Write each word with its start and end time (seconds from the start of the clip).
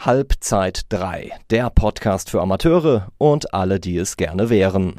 Halbzeit 0.00 0.82
3, 0.90 1.32
der 1.50 1.70
Podcast 1.70 2.30
für 2.30 2.40
Amateure 2.40 3.08
und 3.18 3.52
alle, 3.52 3.80
die 3.80 3.96
es 3.98 4.16
gerne 4.16 4.48
wären. 4.48 4.94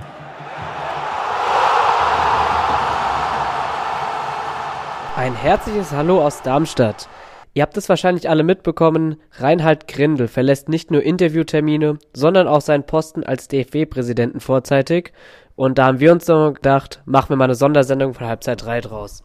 Ein 5.16 5.36
herzliches 5.36 5.94
Hallo 5.94 6.22
aus 6.22 6.42
Darmstadt. 6.42 7.08
Ihr 7.54 7.64
habt 7.64 7.78
es 7.78 7.88
wahrscheinlich 7.88 8.30
alle 8.30 8.44
mitbekommen, 8.44 9.16
Reinhard 9.38 9.88
Grindel 9.88 10.28
verlässt 10.28 10.68
nicht 10.68 10.92
nur 10.92 11.02
Interviewtermine, 11.02 11.98
sondern 12.14 12.50
auch 12.50 12.62
seinen 12.62 12.86
Posten 12.86 13.24
als 13.24 13.48
DFB-Präsidenten 13.48 14.42
vorzeitig. 14.42 15.14
Und 15.56 15.78
da 15.78 15.86
haben 15.86 16.02
wir 16.02 16.12
uns 16.12 16.26
dann 16.26 16.56
gedacht, 16.56 17.02
machen 17.06 17.30
wir 17.30 17.38
mal 17.38 17.46
eine 17.46 17.56
Sondersendung 17.56 18.14
von 18.14 18.28
Halbzeit 18.28 18.66
3 18.66 18.82
draus. 18.82 19.24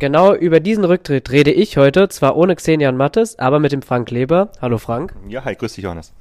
Genau 0.00 0.34
über 0.34 0.60
diesen 0.60 0.86
Rücktritt 0.86 1.30
rede 1.30 1.52
ich 1.52 1.76
heute, 1.76 2.08
zwar 2.08 2.34
ohne 2.34 2.56
Xenian 2.56 2.96
Mattes, 2.96 3.38
aber 3.38 3.58
mit 3.58 3.70
dem 3.70 3.82
Frank 3.82 4.10
Leber. 4.10 4.50
Hallo 4.62 4.78
Frank. 4.78 5.12
Ja, 5.28 5.44
hi, 5.44 5.54
grüß 5.54 5.74
dich 5.74 5.84
Johannes. 5.84 6.14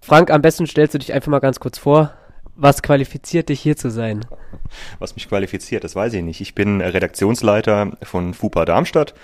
Frank, 0.00 0.30
am 0.30 0.42
besten 0.42 0.64
stellst 0.68 0.94
du 0.94 0.98
dich 0.98 1.12
einfach 1.12 1.28
mal 1.28 1.40
ganz 1.40 1.58
kurz 1.58 1.76
vor. 1.76 2.12
Was 2.54 2.82
qualifiziert 2.82 3.48
dich 3.48 3.60
hier 3.60 3.76
zu 3.76 3.90
sein? 3.90 4.24
Was 5.00 5.16
mich 5.16 5.28
qualifiziert, 5.28 5.82
das 5.82 5.96
weiß 5.96 6.12
ich 6.12 6.22
nicht. 6.22 6.40
Ich 6.40 6.54
bin 6.54 6.80
Redaktionsleiter 6.80 7.96
von 8.00 8.32
FUPA 8.32 8.64
Darmstadt, 8.64 9.14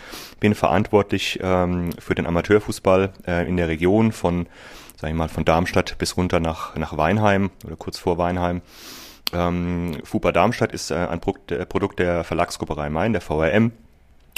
bin 0.41 0.57
verantwortlich 0.57 1.39
ähm, 1.41 1.91
für 1.97 2.16
den 2.16 2.27
Amateurfußball 2.27 3.13
äh, 3.25 3.49
in 3.49 3.57
der 3.57 3.69
Region 3.69 4.11
von, 4.11 4.49
sag 4.97 5.11
ich 5.11 5.16
mal, 5.16 5.29
von 5.29 5.45
Darmstadt 5.45 5.97
bis 5.99 6.16
runter 6.16 6.41
nach, 6.41 6.75
nach 6.75 6.97
Weinheim 6.97 7.51
oder 7.65 7.77
kurz 7.77 8.01
vor 8.01 8.19
Weinheim. 8.19 8.63
Ähm, 9.33 9.98
FUPA 10.05 10.33
Darmstadt 10.33 10.73
ist 10.73 10.91
äh, 10.91 10.95
ein 10.95 11.21
Produkt, 11.21 11.53
äh, 11.53 11.66
Produkt 11.66 11.98
der 11.98 12.25
Verlagsgruppe 12.25 12.77
Rhein-Main, 12.77 13.12
der 13.12 13.23
VRM. 13.23 13.73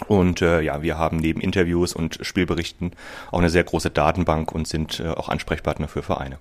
Und 0.06 0.42
äh, 0.42 0.61
ja, 0.61 0.83
wir 0.83 0.97
haben 0.97 1.16
neben 1.16 1.41
Interviews 1.41 1.92
und 1.92 2.19
Spielberichten 2.23 2.92
auch 3.33 3.41
eine 3.41 3.51
sehr 3.51 3.64
große 3.64 3.91
Datenbank 3.91 4.52
und 4.52 4.69
sind 4.69 5.01
äh, 5.01 5.09
auch 5.09 5.28
Ansprechpartner 5.28 5.88
für 5.88 6.02
Vereine. 6.02 6.38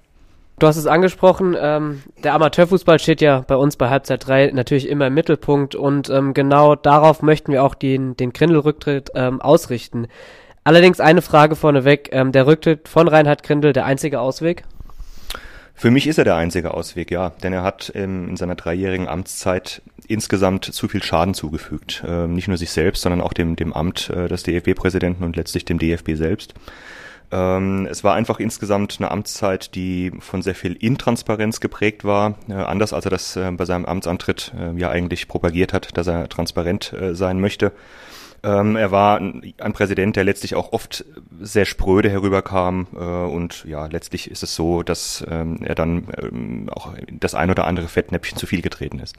Du 0.60 0.66
hast 0.66 0.78
es 0.78 0.88
angesprochen, 0.88 1.56
ähm, 1.60 2.02
der 2.24 2.34
Amateurfußball 2.34 2.98
steht 2.98 3.22
ja 3.22 3.42
bei 3.42 3.56
uns 3.56 3.78
bei 3.78 3.90
Halbzeit 3.90 4.28
3 4.28 4.52
natürlich 4.54 4.90
immer 4.90 5.08
im 5.08 5.14
Mittelpunkt 5.14 5.76
und 5.76 6.10
ähm, 6.10 6.34
genau 6.34 6.76
darauf 6.76 7.22
möchten 7.22 7.52
wir 7.52 7.64
auch 7.64 7.76
den, 7.76 8.18
den 8.18 8.34
Grindel-Rücktritt 8.34 9.12
ähm, 9.14 9.40
ausrichten. 9.40 10.08
Allerdings 10.64 11.00
eine 11.00 11.22
Frage 11.22 11.56
vorneweg, 11.56 12.10
ähm, 12.12 12.32
der 12.32 12.48
Rücktritt 12.48 12.88
von 12.88 13.08
Reinhard 13.08 13.44
Grindel 13.44 13.72
der 13.72 13.86
einzige 13.86 14.20
Ausweg? 14.20 14.64
Für 15.80 15.92
mich 15.92 16.08
ist 16.08 16.18
er 16.18 16.24
der 16.24 16.36
einzige 16.36 16.74
Ausweg, 16.74 17.12
ja, 17.12 17.30
denn 17.44 17.54
er 17.54 17.62
hat 17.62 17.92
ähm, 17.94 18.30
in 18.30 18.36
seiner 18.36 18.56
dreijährigen 18.56 19.08
Amtszeit 19.08 19.84
insgesamt 20.08 20.66
zu 20.66 20.88
viel 20.88 21.04
Schaden 21.04 21.36
zugefügt. 21.36 22.04
Ähm, 22.06 22.34
nicht 22.34 22.48
nur 22.48 22.58
sich 22.58 22.72
selbst, 22.72 23.04
sondern 23.04 23.22
auch 23.22 23.32
dem, 23.32 23.56
dem 23.56 23.74
Amt 23.74 24.10
äh, 24.10 24.28
des 24.28 24.42
DFB-Präsidenten 24.42 25.24
und 25.24 25.36
letztlich 25.36 25.66
dem 25.66 25.78
DFB 25.78 26.16
selbst. 26.16 26.56
Ähm, 27.32 27.88
es 27.92 28.04
war 28.04 28.16
einfach 28.16 28.40
insgesamt 28.40 28.96
eine 28.98 29.12
Amtszeit, 29.12 29.76
die 29.76 30.12
von 30.20 30.42
sehr 30.42 30.56
viel 30.56 30.74
Intransparenz 30.74 31.60
geprägt 31.60 32.04
war, 32.04 32.40
äh, 32.50 32.54
anders 32.54 32.92
als 32.92 33.06
er 33.06 33.12
das 33.12 33.36
äh, 33.36 33.52
bei 33.52 33.66
seinem 33.66 33.86
Amtsantritt 33.86 34.54
äh, 34.60 34.76
ja 34.80 34.90
eigentlich 34.90 35.28
propagiert 35.28 35.74
hat, 35.74 35.96
dass 35.96 36.08
er 36.08 36.28
transparent 36.28 36.92
äh, 36.94 37.14
sein 37.14 37.40
möchte. 37.40 37.72
Ähm, 38.48 38.78
er 38.78 38.92
war 38.92 39.18
ein, 39.18 39.74
Präsident, 39.74 40.16
der 40.16 40.24
letztlich 40.24 40.56
auch 40.56 40.72
oft 40.72 41.04
sehr 41.42 41.66
spröde 41.66 42.10
herüberkam 42.10 42.88
äh, 42.96 42.98
und 42.98 43.66
ja, 43.66 43.88
letztlich 43.88 44.32
ist 44.32 44.42
es 44.42 44.56
so, 44.56 44.84
dass 44.84 45.26
ähm, 45.30 45.60
er 45.64 45.76
dann 45.76 46.08
ähm, 46.18 46.70
auch 46.70 46.94
das 47.12 47.36
ein 47.36 47.52
oder 47.52 47.68
andere 47.68 47.90
Fettnäpfchen 47.90 48.38
zu 48.38 48.48
viel 48.48 48.62
getreten 48.62 49.00
ist. 49.00 49.18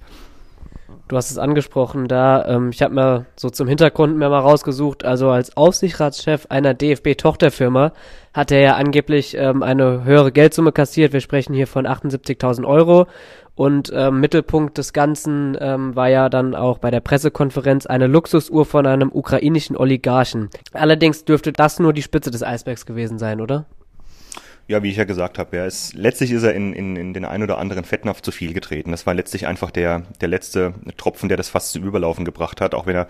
Du 1.08 1.17
hast 1.17 1.31
es 1.31 1.39
angesprochen, 1.39 2.08
da 2.08 2.44
ähm, 2.47 2.70
ich 2.70 2.83
habe 2.83 2.94
mir 2.94 3.27
so 3.36 3.50
zum 3.50 3.69
Hintergrund 3.69 4.17
mir 4.17 4.28
mal 4.28 4.41
rausgesucht, 4.41 5.05
also 5.05 5.31
als 5.31 5.56
Aufsichtsratschef 5.56 6.47
einer 6.48 6.75
DFB-Tochterfirma 6.75 7.92
hat 8.33 8.53
er 8.53 8.61
ja 8.61 8.77
angeblich 8.77 9.36
ähm, 9.36 9.62
eine 9.62 10.05
höhere 10.05 10.33
Geldsumme 10.33 10.72
kassiert. 10.72 11.12
Wir 11.12 11.20
sprechen 11.20 11.55
hier 11.55 11.66
von 11.66 11.86
78.000 11.86 12.66
Euro 12.66 13.06
und 13.55 13.92
ähm, 13.94 14.20
Mittelpunkt 14.20 14.78
des 14.78 14.92
Ganzen 14.92 15.56
ähm, 15.61 15.97
war 15.97 16.09
ja 16.09 16.28
dann 16.28 16.55
auch 16.55 16.78
bei 16.78 16.91
der 16.91 17.00
Pressekonferenz 17.00 17.87
eine 17.87 18.06
Luxusuhr 18.06 18.65
von 18.65 18.87
einem 18.87 19.10
ukrainischen 19.12 19.77
Oligarchen. 19.77 20.48
Allerdings 20.72 21.25
dürfte 21.25 21.53
das 21.53 21.81
nur 21.81 21.93
die 21.93 22.03
Spitze 22.03 22.31
des 22.31 22.43
Eisbergs 22.43 22.87
gewesen 22.87 23.19
sein, 23.19 23.41
oder? 23.41 23.66
Ja, 24.71 24.83
wie 24.83 24.91
ich 24.91 24.99
ja 24.99 25.05
gesagt 25.05 25.39
habe, 25.39 25.56
ja, 25.56 25.65
ist, 25.65 25.95
letztlich 25.95 26.31
ist 26.31 26.43
er 26.43 26.53
in, 26.53 26.75
in, 26.75 26.95
in 26.95 27.15
den 27.15 27.25
ein 27.25 27.43
oder 27.43 27.56
anderen 27.56 27.84
Fettnapf 27.84 28.21
zu 28.21 28.31
viel 28.31 28.53
getreten. 28.53 28.91
Das 28.91 29.06
war 29.06 29.15
letztlich 29.15 29.47
einfach 29.47 29.71
der, 29.71 30.03
der 30.21 30.29
letzte 30.29 30.75
Tropfen, 30.99 31.31
der 31.31 31.39
das 31.39 31.49
fast 31.49 31.73
zu 31.73 31.79
Überlaufen 31.79 32.27
gebracht 32.27 32.61
hat, 32.61 32.75
auch 32.75 32.84
wenn 32.84 32.95
er 32.95 33.07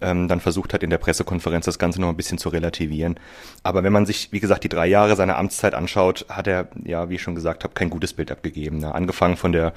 ähm, 0.00 0.26
dann 0.26 0.40
versucht 0.40 0.74
hat, 0.74 0.82
in 0.82 0.90
der 0.90 0.98
Pressekonferenz 0.98 1.64
das 1.64 1.78
Ganze 1.78 2.00
noch 2.00 2.08
ein 2.08 2.16
bisschen 2.16 2.38
zu 2.38 2.48
relativieren. 2.48 3.20
Aber 3.62 3.84
wenn 3.84 3.92
man 3.92 4.04
sich, 4.04 4.32
wie 4.32 4.40
gesagt, 4.40 4.64
die 4.64 4.68
drei 4.68 4.88
Jahre 4.88 5.14
seiner 5.14 5.38
Amtszeit 5.38 5.74
anschaut, 5.74 6.26
hat 6.28 6.48
er, 6.48 6.66
ja, 6.82 7.08
wie 7.08 7.14
ich 7.14 7.22
schon 7.22 7.36
gesagt 7.36 7.62
habe, 7.62 7.74
kein 7.74 7.88
gutes 7.88 8.12
Bild 8.12 8.32
abgegeben. 8.32 8.78
Ne? 8.78 8.92
Angefangen 8.92 9.36
von 9.36 9.52
der 9.52 9.74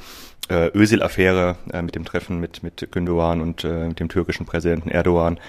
äh, 0.49 0.75
Özil-Affäre 0.75 1.57
äh, 1.71 1.83
mit 1.83 1.93
dem 1.93 2.05
Treffen 2.05 2.39
mit, 2.39 2.63
mit 2.63 2.91
Gündogan 2.91 3.39
und 3.41 3.63
äh, 3.63 3.89
dem 3.89 4.09
türkischen 4.09 4.47
Präsidenten 4.47 4.89
Erdogan, 4.89 5.39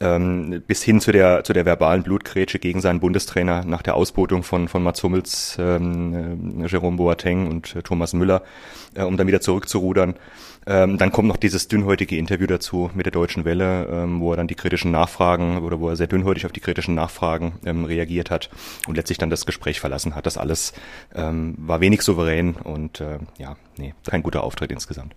ähm, 0.00 0.62
bis 0.66 0.82
hin 0.82 1.00
zu 1.00 1.12
der, 1.12 1.44
zu 1.44 1.52
der 1.52 1.64
verbalen 1.64 2.02
Blutgrätsche 2.02 2.58
gegen 2.58 2.80
seinen 2.80 3.00
Bundestrainer 3.00 3.64
nach 3.64 3.82
der 3.82 3.94
Ausbotung 3.94 4.42
von, 4.42 4.68
von 4.68 4.82
Mats 4.82 5.02
Hummels, 5.02 5.56
ähm, 5.58 6.62
äh, 6.62 6.66
Jerome 6.66 6.96
Boateng 6.96 7.48
und 7.48 7.74
äh, 7.76 7.82
Thomas 7.82 8.12
Müller, 8.12 8.42
äh, 8.94 9.02
um 9.02 9.16
dann 9.16 9.26
wieder 9.26 9.40
zurückzurudern. 9.40 10.14
Ähm, 10.66 10.98
dann 10.98 11.12
kommt 11.12 11.28
noch 11.28 11.38
dieses 11.38 11.68
dünnhäutige 11.68 12.16
Interview 12.16 12.46
dazu 12.46 12.90
mit 12.94 13.06
der 13.06 13.12
Deutschen 13.12 13.44
Welle, 13.44 13.86
ähm, 13.90 14.20
wo 14.20 14.32
er 14.32 14.36
dann 14.36 14.48
die 14.48 14.54
kritischen 14.54 14.90
Nachfragen 14.90 15.58
oder 15.58 15.80
wo 15.80 15.88
er 15.88 15.96
sehr 15.96 16.08
dünnhäutig 16.08 16.44
auf 16.46 16.52
die 16.52 16.60
kritischen 16.60 16.94
Nachfragen 16.94 17.54
ähm, 17.64 17.84
reagiert 17.84 18.30
hat 18.30 18.50
und 18.86 18.96
letztlich 18.96 19.18
dann 19.18 19.30
das 19.30 19.46
Gespräch 19.46 19.80
verlassen 19.80 20.14
hat. 20.14 20.26
Das 20.26 20.36
alles 20.36 20.74
ähm, 21.14 21.54
war 21.58 21.80
wenig 21.80 22.02
souverän 22.02 22.54
und 22.54 23.00
äh, 23.00 23.18
ja, 23.38 23.56
nee, 23.78 23.94
kein 24.08 24.22
guter 24.22 24.44
Auftritt 24.44 24.70
insgesamt. 24.70 25.14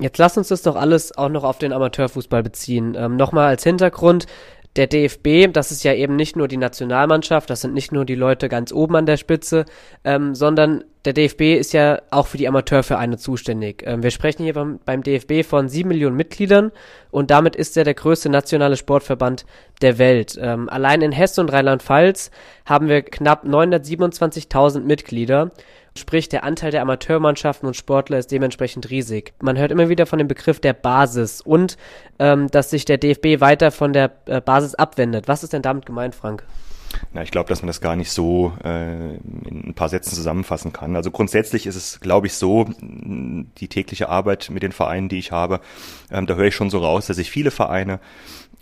Jetzt 0.00 0.18
lass 0.18 0.36
uns 0.38 0.48
das 0.48 0.62
doch 0.62 0.76
alles 0.76 1.16
auch 1.16 1.28
noch 1.28 1.44
auf 1.44 1.58
den 1.58 1.72
Amateurfußball 1.72 2.42
beziehen. 2.42 2.94
Ähm, 2.96 3.16
Nochmal 3.16 3.48
als 3.48 3.64
Hintergrund, 3.64 4.26
der 4.76 4.86
DFB, 4.86 5.52
das 5.52 5.72
ist 5.72 5.82
ja 5.82 5.92
eben 5.92 6.14
nicht 6.14 6.36
nur 6.36 6.46
die 6.46 6.56
Nationalmannschaft, 6.56 7.50
das 7.50 7.62
sind 7.62 7.74
nicht 7.74 7.90
nur 7.90 8.04
die 8.04 8.14
Leute 8.14 8.48
ganz 8.48 8.72
oben 8.72 8.94
an 8.94 9.06
der 9.06 9.16
Spitze, 9.16 9.64
ähm, 10.04 10.36
sondern 10.36 10.84
der 11.04 11.14
DFB 11.14 11.58
ist 11.58 11.72
ja 11.72 12.00
auch 12.10 12.28
für 12.28 12.36
die 12.36 12.46
Amateurvereine 12.46 13.16
zuständig. 13.16 13.82
Ähm, 13.84 14.04
wir 14.04 14.12
sprechen 14.12 14.44
hier 14.44 14.54
beim, 14.54 14.78
beim, 14.84 15.02
DFB 15.02 15.44
von 15.44 15.68
sieben 15.68 15.88
Millionen 15.88 16.16
Mitgliedern 16.16 16.70
und 17.10 17.30
damit 17.32 17.56
ist 17.56 17.76
er 17.76 17.84
der 17.84 17.94
größte 17.94 18.28
nationale 18.28 18.76
Sportverband 18.76 19.46
der 19.82 19.98
Welt. 19.98 20.38
Ähm, 20.40 20.68
allein 20.68 21.02
in 21.02 21.12
Hessen 21.12 21.40
und 21.40 21.52
Rheinland-Pfalz 21.52 22.30
haben 22.64 22.88
wir 22.88 23.02
knapp 23.02 23.44
927.000 23.44 24.80
Mitglieder 24.80 25.50
Sprich, 25.98 26.28
der 26.28 26.44
Anteil 26.44 26.70
der 26.70 26.82
Amateurmannschaften 26.82 27.66
und 27.66 27.76
Sportler 27.76 28.18
ist 28.18 28.30
dementsprechend 28.32 28.90
riesig. 28.90 29.34
Man 29.40 29.58
hört 29.58 29.72
immer 29.72 29.88
wieder 29.88 30.06
von 30.06 30.18
dem 30.18 30.28
Begriff 30.28 30.60
der 30.60 30.72
Basis 30.72 31.40
und 31.40 31.76
ähm, 32.18 32.48
dass 32.50 32.70
sich 32.70 32.84
der 32.84 32.98
DFB 32.98 33.40
weiter 33.40 33.70
von 33.70 33.92
der 33.92 34.12
äh, 34.26 34.40
Basis 34.40 34.74
abwendet. 34.74 35.28
Was 35.28 35.42
ist 35.42 35.52
denn 35.52 35.62
damit 35.62 35.86
gemeint, 35.86 36.14
Frank? 36.14 36.44
Na, 37.12 37.22
ich 37.22 37.30
glaube, 37.30 37.48
dass 37.48 37.62
man 37.62 37.66
das 37.68 37.80
gar 37.80 37.96
nicht 37.96 38.10
so 38.10 38.52
äh, 38.64 39.16
in 39.16 39.68
ein 39.68 39.74
paar 39.74 39.88
Sätzen 39.88 40.14
zusammenfassen 40.14 40.72
kann. 40.72 40.96
Also 40.96 41.10
grundsätzlich 41.10 41.66
ist 41.66 41.76
es, 41.76 42.00
glaube 42.00 42.26
ich, 42.26 42.34
so, 42.34 42.66
die 42.80 43.68
tägliche 43.68 44.08
Arbeit 44.08 44.50
mit 44.50 44.62
den 44.62 44.72
Vereinen, 44.72 45.08
die 45.08 45.18
ich 45.18 45.32
habe, 45.32 45.60
ähm, 46.10 46.26
da 46.26 46.34
höre 46.34 46.46
ich 46.46 46.54
schon 46.54 46.70
so 46.70 46.78
raus, 46.78 47.06
dass 47.06 47.16
sich 47.16 47.30
viele 47.30 47.50
Vereine 47.50 48.00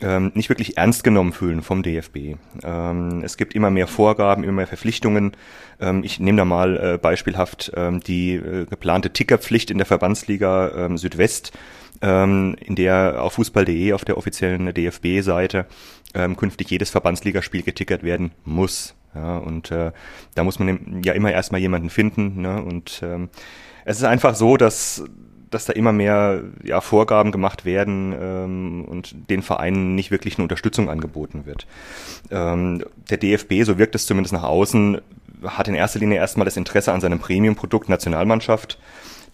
ähm, 0.03 0.33
nicht 0.35 0.49
wirklich 0.49 0.77
ernst 0.77 1.05
genommen 1.05 1.33
fühlen 1.33 1.63
vom 1.63 1.83
DFB. 1.83 2.37
Ähm, 2.63 3.23
es 3.25 3.37
gibt 3.37 3.55
immer 3.55 3.71
mehr 3.71 3.87
Vorgaben, 3.87 4.45
immer 4.45 4.53
mehr 4.53 4.67
Verpflichtungen. 4.67 5.33
Ähm, 5.81 6.05
ich 6.05 6.21
nehme 6.21 6.39
da 6.39 6.45
mal 6.45 6.77
äh, 6.77 6.99
beispielhaft 6.99 7.73
ähm, 7.75 8.01
die 8.01 8.35
äh, 8.35 8.67
geplante 8.67 9.11
Tickerpflicht 9.11 9.71
in 9.71 9.79
der 9.79 9.87
Verbandsliga 9.87 10.87
ähm, 10.87 10.99
Südwest, 10.99 11.53
ähm, 12.03 12.57
in 12.61 12.75
der 12.75 13.23
auf 13.23 13.35
fußball.de 13.35 13.93
auf 13.93 14.05
der 14.05 14.19
offiziellen 14.19 14.73
DFB-Seite 14.73 15.67
ähm, 16.15 16.37
künftig 16.37 16.71
jedes 16.71 16.91
Verbandsligaspiel 16.91 17.63
getickert 17.63 18.03
werden 18.03 18.33
muss. 18.45 18.95
Ja, 19.15 19.39
und 19.39 19.71
äh, 19.71 19.93
da 20.35 20.45
muss 20.45 20.59
man 20.59 21.03
ja 21.03 21.15
immer 21.15 21.33
erstmal 21.33 21.61
jemanden 21.61 21.91
finden. 21.91 22.43
Ne? 22.43 22.63
Und 22.63 23.01
ähm, 23.03 23.31
es 23.85 23.99
ist 23.99 24.05
einfach 24.05 24.35
so, 24.35 24.57
dass 24.57 25.05
dass 25.51 25.65
da 25.65 25.73
immer 25.73 25.93
mehr 25.93 26.43
ja, 26.65 26.81
Vorgaben 26.81 27.33
gemacht 27.33 27.65
werden 27.65 28.15
ähm, 28.21 28.85
und 28.85 29.31
den 29.31 29.43
Vereinen 29.43 29.95
nicht 29.95 30.11
wirklich 30.11 30.37
eine 30.37 30.43
Unterstützung 30.43 30.91
angeboten 30.91 31.47
wird. 31.47 31.67
Ähm, 32.31 32.85
der 33.09 33.17
DFB, 33.17 33.63
so 33.63 33.79
wirkt 33.79 33.95
es 33.95 34.07
zumindest 34.07 34.33
nach 34.33 34.43
außen, 34.43 35.01
hat 35.45 35.69
in 35.69 35.75
erster 35.75 36.01
Linie 36.01 36.19
erstmal 36.19 36.45
das 36.47 36.57
Interesse 36.57 36.93
an 36.93 37.01
seinem 37.01 37.21
Premium-Produkt 37.21 37.89
Nationalmannschaft. 37.89 38.79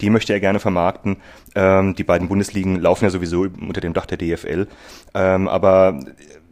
Die 0.01 0.09
möchte 0.09 0.33
er 0.33 0.39
gerne 0.39 0.59
vermarkten. 0.59 1.17
Ähm, 1.55 1.95
die 1.95 2.03
beiden 2.03 2.27
Bundesligen 2.27 2.79
laufen 2.79 3.05
ja 3.05 3.09
sowieso 3.09 3.41
unter 3.41 3.81
dem 3.81 3.93
Dach 3.93 4.05
der 4.05 4.17
DFL. 4.17 4.67
Ähm, 5.13 5.47
aber 5.47 5.99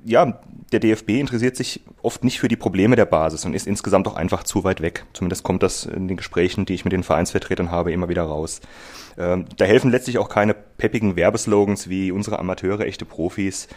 ja, 0.03 0.39
der 0.71 0.79
DFB 0.79 1.09
interessiert 1.09 1.55
sich 1.55 1.81
oft 2.01 2.23
nicht 2.23 2.39
für 2.39 2.47
die 2.47 2.55
Probleme 2.55 2.95
der 2.95 3.05
Basis 3.05 3.45
und 3.45 3.53
ist 3.53 3.67
insgesamt 3.67 4.07
auch 4.07 4.15
einfach 4.15 4.43
zu 4.43 4.63
weit 4.63 4.81
weg. 4.81 5.05
Zumindest 5.13 5.43
kommt 5.43 5.63
das 5.63 5.85
in 5.85 6.07
den 6.07 6.17
Gesprächen, 6.17 6.65
die 6.65 6.73
ich 6.73 6.85
mit 6.85 6.93
den 6.93 7.03
Vereinsvertretern 7.03 7.71
habe, 7.71 7.91
immer 7.91 8.09
wieder 8.09 8.23
raus. 8.23 8.61
Ähm, 9.21 9.45
da 9.57 9.65
helfen 9.65 9.91
letztlich 9.91 10.17
auch 10.17 10.29
keine 10.29 10.55
peppigen 10.55 11.15
Werbeslogans 11.15 11.89
wie 11.89 12.11
unsere 12.11 12.39
Amateure, 12.39 12.81
echte 12.81 13.05
Profis. 13.05 13.67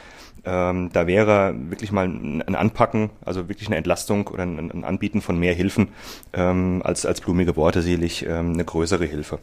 Ähm, 0.47 0.91
da 0.93 1.07
wäre 1.07 1.55
wirklich 1.69 1.93
mal 1.93 2.07
ein 2.07 2.55
Anpacken, 2.55 3.11
also 3.25 3.49
wirklich 3.49 3.69
eine 3.69 3.77
Entlastung 3.77 4.27
oder 4.29 4.45
ein, 4.45 4.71
ein 4.71 4.85
Anbieten 4.85 5.21
von 5.21 5.39
mehr 5.39 5.55
Hilfen 5.55 5.89
ähm, 6.33 6.81
als, 6.83 7.05
als 7.05 7.21
blumige 7.21 7.57
Worte 7.57 7.83
sicherlich 7.83 8.25
ähm, 8.27 8.55
eine 8.55 8.65
größere 8.65 9.05
Hilfe. 9.05 9.39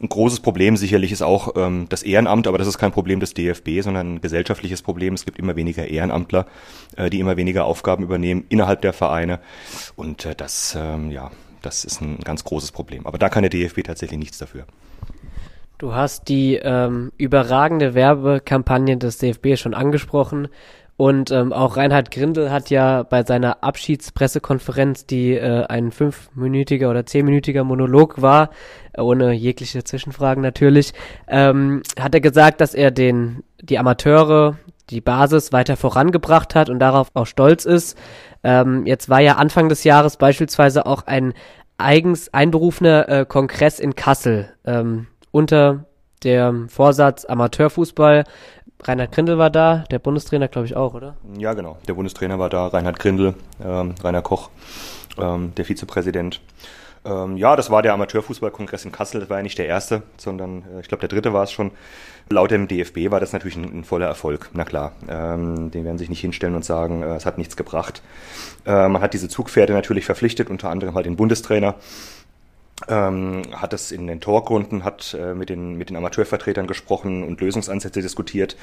Ein 0.00 0.08
großes 0.08 0.40
Problem 0.40 0.76
sicherlich 0.76 1.12
ist 1.12 1.22
auch 1.22 1.54
ähm, 1.56 1.86
das 1.88 2.02
Ehrenamt, 2.02 2.46
aber 2.46 2.58
das 2.58 2.66
ist 2.66 2.78
kein 2.78 2.92
Problem 2.92 3.20
des 3.20 3.34
DFB, 3.34 3.82
sondern 3.82 4.14
ein 4.14 4.20
gesellschaftliches 4.20 4.82
Problem. 4.82 5.14
Es 5.14 5.24
gibt 5.24 5.38
immer 5.38 5.54
weniger 5.54 5.86
Ehrenamtler, 5.86 6.46
äh, 6.96 7.10
die 7.10 7.20
immer 7.20 7.36
weniger 7.36 7.64
Aufgaben 7.64 8.02
übernehmen 8.04 8.44
innerhalb 8.48 8.80
der 8.82 8.92
Vereine. 8.92 9.40
Und 9.96 10.24
äh, 10.24 10.34
das, 10.34 10.76
ähm, 10.78 11.10
ja, 11.10 11.30
das 11.62 11.84
ist 11.84 12.00
ein 12.00 12.18
ganz 12.18 12.42
großes 12.42 12.72
Problem. 12.72 13.06
Aber 13.06 13.18
da 13.18 13.28
kann 13.28 13.42
der 13.42 13.50
DFB 13.50 13.82
tatsächlich 13.84 14.18
nichts 14.18 14.38
dafür. 14.38 14.66
Du 15.78 15.94
hast 15.94 16.28
die 16.28 16.56
ähm, 16.56 17.12
überragende 17.18 17.94
Werbekampagne 17.94 18.96
des 18.96 19.18
DFB 19.18 19.56
schon 19.56 19.74
angesprochen. 19.74 20.48
Und 20.96 21.32
ähm, 21.32 21.52
auch 21.52 21.76
Reinhard 21.76 22.10
Grindel 22.10 22.52
hat 22.52 22.70
ja 22.70 23.02
bei 23.02 23.24
seiner 23.24 23.64
Abschiedspressekonferenz, 23.64 25.06
die 25.06 25.32
äh, 25.32 25.64
ein 25.64 25.90
fünfminütiger 25.90 26.90
oder 26.90 27.06
zehnminütiger 27.06 27.64
Monolog 27.64 28.22
war, 28.22 28.50
ohne 28.96 29.32
jegliche 29.32 29.82
Zwischenfragen 29.82 30.42
natürlich, 30.42 30.92
ähm, 31.26 31.82
hat 31.98 32.14
er 32.14 32.20
gesagt, 32.20 32.60
dass 32.60 32.74
er 32.74 32.90
den 32.90 33.42
die 33.60 33.78
Amateure, 33.78 34.58
die 34.90 35.00
Basis 35.00 35.52
weiter 35.52 35.76
vorangebracht 35.76 36.54
hat 36.54 36.68
und 36.68 36.78
darauf 36.78 37.08
auch 37.14 37.26
stolz 37.26 37.64
ist. 37.64 37.98
Ähm, 38.44 38.86
jetzt 38.86 39.08
war 39.08 39.20
ja 39.20 39.36
Anfang 39.36 39.68
des 39.68 39.84
Jahres 39.84 40.16
beispielsweise 40.16 40.86
auch 40.86 41.06
ein 41.06 41.32
eigens 41.78 42.32
einberufener 42.32 43.08
äh, 43.08 43.26
Kongress 43.26 43.80
in 43.80 43.96
Kassel 43.96 44.52
ähm, 44.64 45.06
unter 45.32 45.86
dem 46.22 46.68
Vorsatz 46.68 47.24
Amateurfußball 47.24 48.24
Reinhard 48.84 49.12
Grindel 49.12 49.38
war 49.38 49.50
da, 49.50 49.84
der 49.90 50.00
Bundestrainer 50.00 50.48
glaube 50.48 50.66
ich 50.66 50.74
auch, 50.74 50.94
oder? 50.94 51.16
Ja, 51.38 51.54
genau. 51.54 51.78
Der 51.86 51.94
Bundestrainer 51.94 52.38
war 52.38 52.50
da, 52.50 52.66
Reinhard 52.66 52.98
Grindel, 52.98 53.34
ähm, 53.64 53.94
Rainer 54.02 54.22
Koch, 54.22 54.50
ähm, 55.18 55.52
der 55.56 55.64
Vizepräsident. 55.64 56.40
Ähm, 57.04 57.36
ja, 57.36 57.56
das 57.56 57.70
war 57.70 57.82
der 57.82 57.94
Amateurfußballkongress 57.94 58.84
in 58.84 58.92
Kassel. 58.92 59.20
Das 59.20 59.30
war 59.30 59.36
ja 59.38 59.42
nicht 59.42 59.58
der 59.58 59.66
erste, 59.66 60.02
sondern 60.16 60.64
äh, 60.72 60.80
ich 60.80 60.88
glaube, 60.88 61.00
der 61.00 61.08
dritte 61.08 61.32
war 61.32 61.44
es 61.44 61.52
schon. 61.52 61.72
Laut 62.28 62.50
dem 62.50 62.68
DFB 62.68 63.10
war 63.10 63.18
das 63.18 63.32
natürlich 63.32 63.56
ein, 63.56 63.80
ein 63.80 63.84
voller 63.84 64.06
Erfolg. 64.06 64.50
Na 64.52 64.64
klar, 64.64 64.92
ähm, 65.08 65.70
den 65.70 65.84
werden 65.84 65.98
sich 65.98 66.08
nicht 66.08 66.20
hinstellen 66.20 66.54
und 66.54 66.64
sagen, 66.64 67.02
äh, 67.02 67.16
es 67.16 67.26
hat 67.26 67.38
nichts 67.38 67.56
gebracht. 67.56 68.02
Äh, 68.64 68.88
man 68.88 69.02
hat 69.02 69.14
diese 69.14 69.28
Zugpferde 69.28 69.72
natürlich 69.72 70.04
verpflichtet, 70.04 70.48
unter 70.48 70.70
anderem 70.70 70.94
halt 70.94 71.06
den 71.06 71.16
Bundestrainer 71.16 71.74
ähm, 72.88 73.42
hat 73.54 73.72
es 73.72 73.92
in 73.92 74.06
den 74.06 74.20
Torgrunden, 74.20 74.84
hat 74.84 75.14
äh, 75.18 75.34
mit, 75.34 75.48
den, 75.48 75.74
mit 75.74 75.90
den 75.90 75.96
Amateurvertretern 75.96 76.66
gesprochen 76.66 77.22
und 77.24 77.40
Lösungsansätze 77.40 78.02
diskutiert. 78.02 78.56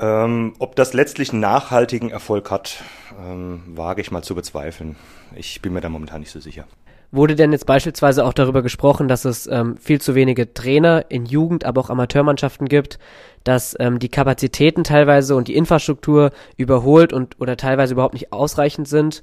Ähm, 0.00 0.54
ob 0.58 0.76
das 0.76 0.92
letztlich 0.92 1.32
einen 1.32 1.40
nachhaltigen 1.40 2.10
Erfolg 2.10 2.50
hat, 2.50 2.82
ähm, 3.20 3.62
wage 3.66 4.00
ich 4.00 4.10
mal 4.10 4.22
zu 4.22 4.34
bezweifeln. 4.34 4.96
Ich 5.34 5.60
bin 5.60 5.72
mir 5.72 5.80
da 5.80 5.88
momentan 5.88 6.20
nicht 6.20 6.30
so 6.30 6.40
sicher. 6.40 6.66
Wurde 7.10 7.34
denn 7.34 7.52
jetzt 7.52 7.64
beispielsweise 7.64 8.24
auch 8.24 8.34
darüber 8.34 8.62
gesprochen, 8.62 9.08
dass 9.08 9.24
es 9.24 9.46
ähm, 9.46 9.78
viel 9.78 9.98
zu 9.98 10.14
wenige 10.14 10.52
Trainer 10.52 11.06
in 11.08 11.24
Jugend, 11.24 11.64
aber 11.64 11.80
auch 11.80 11.88
Amateurmannschaften 11.88 12.68
gibt, 12.68 12.98
dass 13.44 13.74
ähm, 13.80 13.98
die 13.98 14.10
Kapazitäten 14.10 14.84
teilweise 14.84 15.34
und 15.34 15.48
die 15.48 15.56
Infrastruktur 15.56 16.32
überholt 16.58 17.14
und 17.14 17.40
oder 17.40 17.56
teilweise 17.56 17.94
überhaupt 17.94 18.12
nicht 18.12 18.32
ausreichend 18.32 18.86
sind 18.88 19.22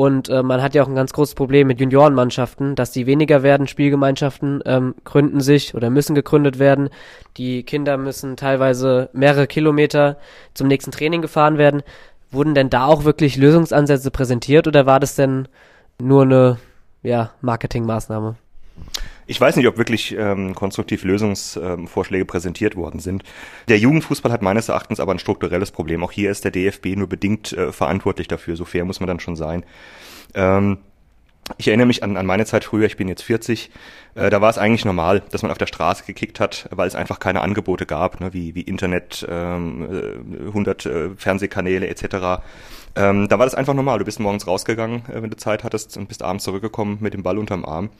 und 0.00 0.30
äh, 0.30 0.42
man 0.42 0.62
hat 0.62 0.74
ja 0.74 0.82
auch 0.82 0.88
ein 0.88 0.94
ganz 0.94 1.12
großes 1.12 1.34
Problem 1.34 1.66
mit 1.66 1.78
Juniorenmannschaften, 1.78 2.74
dass 2.74 2.90
die 2.90 3.04
weniger 3.04 3.42
werden. 3.42 3.66
Spielgemeinschaften 3.66 4.62
ähm, 4.64 4.94
gründen 5.04 5.42
sich 5.42 5.74
oder 5.74 5.90
müssen 5.90 6.14
gegründet 6.14 6.58
werden. 6.58 6.88
Die 7.36 7.64
Kinder 7.64 7.98
müssen 7.98 8.38
teilweise 8.38 9.10
mehrere 9.12 9.46
Kilometer 9.46 10.16
zum 10.54 10.68
nächsten 10.68 10.90
Training 10.90 11.20
gefahren 11.20 11.58
werden. 11.58 11.82
Wurden 12.30 12.54
denn 12.54 12.70
da 12.70 12.86
auch 12.86 13.04
wirklich 13.04 13.36
Lösungsansätze 13.36 14.10
präsentiert 14.10 14.66
oder 14.66 14.86
war 14.86 15.00
das 15.00 15.16
denn 15.16 15.48
nur 16.00 16.22
eine 16.22 16.56
ja, 17.02 17.32
Marketingmaßnahme? 17.42 18.36
Ich 19.30 19.40
weiß 19.40 19.54
nicht, 19.54 19.68
ob 19.68 19.78
wirklich 19.78 20.12
ähm, 20.18 20.56
konstruktiv 20.56 21.04
Lösungsvorschläge 21.04 22.22
ähm, 22.22 22.26
präsentiert 22.26 22.74
worden 22.74 22.98
sind. 22.98 23.22
Der 23.68 23.78
Jugendfußball 23.78 24.32
hat 24.32 24.42
meines 24.42 24.68
Erachtens 24.68 24.98
aber 24.98 25.12
ein 25.12 25.20
strukturelles 25.20 25.70
Problem. 25.70 26.02
Auch 26.02 26.10
hier 26.10 26.32
ist 26.32 26.42
der 26.42 26.50
DFB 26.50 26.96
nur 26.96 27.08
bedingt 27.08 27.52
äh, 27.52 27.70
verantwortlich 27.70 28.26
dafür. 28.26 28.56
So 28.56 28.64
fair 28.64 28.84
muss 28.84 28.98
man 28.98 29.06
dann 29.06 29.20
schon 29.20 29.36
sein. 29.36 29.64
Ähm, 30.34 30.78
ich 31.58 31.68
erinnere 31.68 31.86
mich 31.86 32.02
an, 32.02 32.16
an 32.16 32.26
meine 32.26 32.44
Zeit 32.44 32.64
früher, 32.64 32.86
ich 32.86 32.96
bin 32.96 33.06
jetzt 33.06 33.22
40, 33.22 33.70
äh, 34.16 34.30
da 34.30 34.40
war 34.40 34.50
es 34.50 34.58
eigentlich 34.58 34.84
normal, 34.84 35.22
dass 35.30 35.42
man 35.42 35.52
auf 35.52 35.58
der 35.58 35.66
Straße 35.66 36.04
gekickt 36.04 36.40
hat, 36.40 36.68
weil 36.72 36.88
es 36.88 36.96
einfach 36.96 37.20
keine 37.20 37.40
Angebote 37.40 37.86
gab, 37.86 38.20
ne, 38.20 38.32
wie, 38.32 38.54
wie 38.54 38.62
Internet, 38.62 39.24
ähm, 39.28 40.26
100 40.48 40.86
äh, 40.86 40.90
äh, 40.90 41.10
Fernsehkanäle 41.16 41.86
etc. 41.86 42.42
Ähm, 42.96 43.28
da 43.28 43.38
war 43.38 43.46
das 43.46 43.54
einfach 43.54 43.74
normal. 43.74 43.98
Du 44.00 44.04
bist 44.04 44.18
morgens 44.18 44.46
rausgegangen, 44.46 45.02
äh, 45.08 45.22
wenn 45.22 45.30
du 45.30 45.36
Zeit 45.36 45.64
hattest 45.64 45.96
und 45.96 46.08
bist 46.08 46.22
abends 46.22 46.44
zurückgekommen 46.44 46.98
mit 47.00 47.14
dem 47.14 47.22
Ball 47.22 47.38
unterm 47.38 47.64
Arm. 47.64 47.90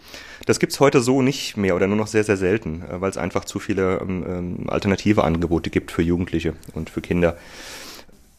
Das 0.47 0.59
gibt's 0.59 0.81
heute 0.81 1.01
so 1.01 1.23
nicht 1.23 1.57
mehr 1.57 1.77
oder 1.77 1.87
nur 1.87 1.97
noch 1.97 2.09
sehr, 2.09 2.25
sehr 2.25 2.37
selten, 2.37 2.83
äh, 2.83 3.01
weil 3.01 3.11
es 3.11 3.17
einfach 3.17 3.45
zu 3.45 3.59
viele 3.59 3.99
ähm, 3.99 4.25
ähm, 4.29 4.71
alternative 4.71 5.25
Angebote 5.25 5.71
gibt 5.71 5.93
für 5.93 6.03
Jugendliche 6.03 6.55
und 6.75 6.91
für 6.91 7.01
Kinder. 7.01 7.37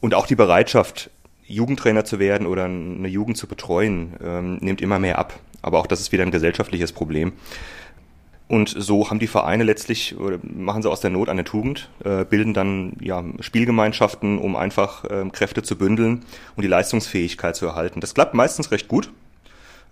Und 0.02 0.14
auch 0.14 0.28
die 0.28 0.36
Bereitschaft, 0.36 1.10
Jugendtrainer 1.48 2.06
zu 2.06 2.20
werden 2.20 2.48
oder 2.48 2.66
eine 2.66 3.08
Jugend 3.08 3.38
zu 3.38 3.48
betreuen, 3.48 4.14
ähm, 4.24 4.58
nimmt 4.62 4.82
immer 4.82 5.00
mehr 5.00 5.20
ab. 5.20 5.40
Aber 5.62 5.80
auch 5.80 5.88
das 5.88 6.00
ist 6.00 6.12
wieder 6.12 6.24
ein 6.24 6.32
gesellschaftliches 6.32 6.92
Problem. 6.92 7.34
Und 8.52 8.76
so 8.78 9.10
haben 9.10 9.20
die 9.20 9.28
Vereine 9.28 9.64
letztlich, 9.64 10.18
oder 10.20 10.38
machen 10.44 10.82
sie 10.82 10.90
aus 10.90 11.00
der 11.00 11.10
Not 11.10 11.30
eine 11.30 11.46
Tugend, 11.46 11.88
äh, 12.04 12.26
bilden 12.26 12.54
dann 12.54 12.98
ja, 13.00 13.24
Spielgemeinschaften, 13.40 14.38
um 14.38 14.58
einfach 14.58 15.06
äh, 15.06 15.24
Kräfte 15.32 15.64
zu 15.64 15.78
bündeln 15.78 16.26
und 16.58 16.64
die 16.64 16.68
Leistungsfähigkeit 16.68 17.56
zu 17.56 17.66
erhalten. 17.66 18.02
Das 18.02 18.14
klappt 18.14 18.34
meistens 18.34 18.72
recht 18.72 18.90
gut. 18.90 19.10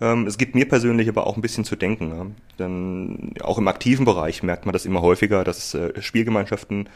Ähm, 0.00 0.26
es 0.26 0.38
gibt 0.38 0.54
mir 0.54 0.66
persönlich 0.66 1.08
aber 1.08 1.26
auch 1.26 1.36
ein 1.36 1.42
bisschen 1.42 1.64
zu 1.64 1.76
denken. 1.76 2.34
Denn 2.58 3.34
auch 3.42 3.58
im 3.58 3.68
aktiven 3.68 4.04
Bereich 4.04 4.42
merkt 4.42 4.66
man 4.66 4.72
das 4.72 4.86
immer 4.86 5.02
häufiger, 5.02 5.44
dass 5.44 5.74
äh, 5.74 6.00
Spielgemeinschaften 6.00 6.88